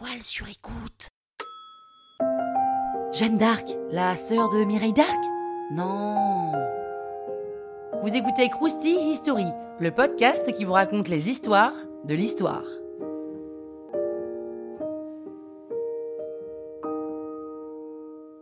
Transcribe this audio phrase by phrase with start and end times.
[0.00, 1.10] toile sur écoute.
[3.12, 5.22] Jeanne d'Arc, la sœur de Mireille d'Arc?
[5.72, 6.52] Non.
[8.02, 9.44] Vous écoutez Krusty History,
[9.78, 11.74] le podcast qui vous raconte les histoires
[12.04, 12.64] de l'histoire.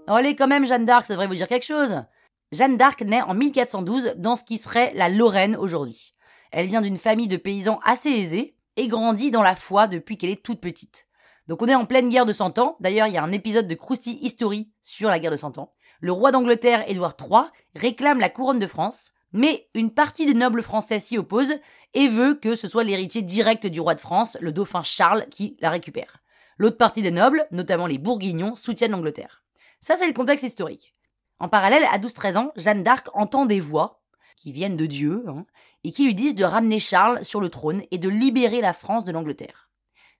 [0.06, 2.04] Allez quand même, Jeanne d'Arc, ça devrait vous dire quelque chose.
[2.52, 6.14] Jeanne d'Arc naît en 1412 dans ce qui serait la Lorraine aujourd'hui.
[6.52, 10.30] Elle vient d'une famille de paysans assez aisés et grandit dans la foi depuis qu'elle
[10.30, 11.07] est toute petite.
[11.48, 12.76] Donc on est en pleine guerre de Cent Ans.
[12.78, 15.72] D'ailleurs, il y a un épisode de Krusty History sur la guerre de Cent Ans.
[16.00, 17.44] Le roi d'Angleterre, Édouard III,
[17.74, 21.54] réclame la couronne de France, mais une partie des nobles français s'y oppose
[21.94, 25.56] et veut que ce soit l'héritier direct du roi de France, le dauphin Charles, qui
[25.60, 26.18] la récupère.
[26.58, 29.42] L'autre partie des nobles, notamment les Bourguignons, soutiennent l'Angleterre.
[29.80, 30.94] Ça, c'est le contexte historique.
[31.40, 34.02] En parallèle, à 12-13 ans, Jeanne d'Arc entend des voix,
[34.36, 35.46] qui viennent de Dieu, hein,
[35.82, 39.04] et qui lui disent de ramener Charles sur le trône et de libérer la France
[39.04, 39.67] de l'Angleterre.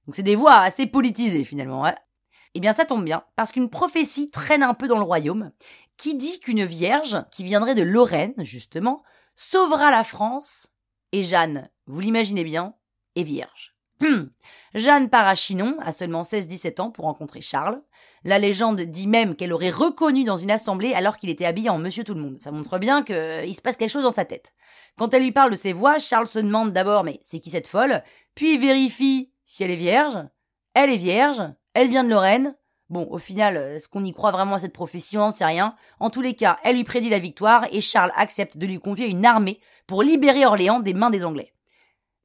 [0.08, 1.84] Donc c'est des voix assez politisées finalement.
[2.54, 5.52] Eh bien ça tombe bien, parce qu'une prophétie traîne un peu dans le royaume,
[5.98, 9.02] qui dit qu'une vierge, qui viendrait de Lorraine, justement,
[9.34, 10.72] sauvera la France,
[11.12, 12.74] et Jeanne, vous l'imaginez bien,
[13.16, 13.76] est vierge.
[14.02, 14.30] Hum.
[14.74, 17.82] Jeanne part à Chinon, à seulement 16-17 ans, pour rencontrer Charles.
[18.24, 21.78] La légende dit même qu'elle aurait reconnu dans une assemblée alors qu'il était habillé en
[21.78, 22.38] Monsieur Tout-le-Monde.
[22.40, 24.54] Ça montre bien qu'il euh, se passe quelque chose dans sa tête.
[24.96, 27.68] Quand elle lui parle de ses voix, Charles se demande d'abord mais c'est qui cette
[27.68, 28.02] folle?
[28.34, 30.18] Puis il vérifie si elle est vierge.
[30.74, 32.54] Elle est vierge, elle vient de Lorraine.
[32.90, 35.30] Bon, au final, euh, est-ce qu'on y croit vraiment à cette profession?
[35.30, 35.74] C'est rien.
[36.00, 39.08] En tous les cas, elle lui prédit la victoire et Charles accepte de lui confier
[39.08, 41.54] une armée pour libérer Orléans des mains des Anglais.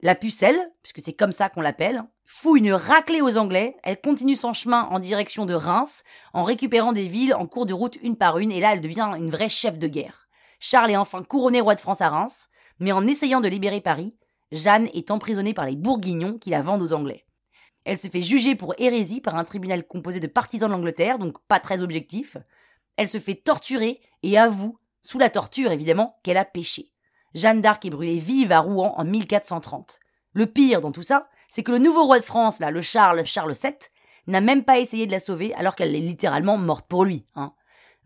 [0.02, 4.36] La pucelle, puisque c'est comme ça qu'on l'appelle, fout une raclée aux Anglais, elle continue
[4.36, 8.18] son chemin en direction de Reims, en récupérant des villes en cours de route une
[8.18, 10.28] par une, et là elle devient une vraie chef de guerre.
[10.60, 14.18] Charles est enfin couronné roi de France à Reims, mais en essayant de libérer Paris,
[14.54, 17.26] Jeanne est emprisonnée par les Bourguignons qui la vendent aux Anglais.
[17.86, 21.38] Elle se fait juger pour hérésie par un tribunal composé de partisans de l'Angleterre, donc
[21.48, 22.38] pas très objectif.
[22.96, 26.92] Elle se fait torturer et avoue, sous la torture évidemment, qu'elle a péché.
[27.34, 30.00] Jeanne d'Arc est brûlée vive à Rouen en 1430.
[30.34, 33.26] Le pire dans tout ça, c'est que le nouveau roi de France, là, le Charles,
[33.26, 33.74] Charles VII,
[34.28, 37.26] n'a même pas essayé de la sauver alors qu'elle est littéralement morte pour lui.
[37.36, 37.54] Hein.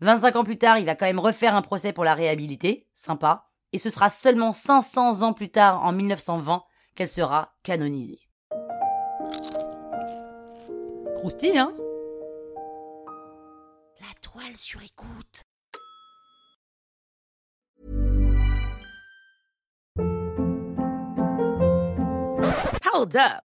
[0.00, 3.47] 25 ans plus tard, il va quand même refaire un procès pour la réhabiliter, sympa,
[3.72, 6.62] et ce sera seulement 500 ans plus tard, en 1920,
[6.94, 8.20] qu'elle sera canonisée.
[11.16, 11.74] Croustille, hein?
[14.00, 15.42] La toile sur écoute.
[22.94, 23.47] Hold up.